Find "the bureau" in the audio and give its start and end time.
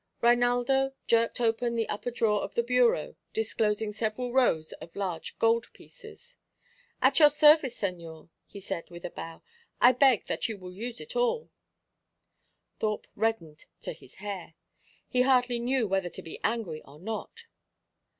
2.55-3.15